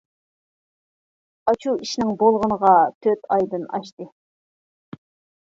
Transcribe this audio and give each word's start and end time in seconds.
-ئاشۇ 0.01 1.73
ئىشنىڭ 1.83 2.15
بولغىنىغا 2.23 2.73
تۆت 3.07 3.31
ئايدىن 3.37 3.69
ئاشتى. 3.79 4.11